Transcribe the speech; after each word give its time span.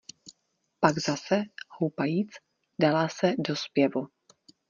Pak 0.79 0.99
zase, 0.99 1.41
houpajíc, 1.69 2.27
dala 2.79 3.09
se 3.09 3.33
do 3.47 3.55
zpěvu. 3.55 4.05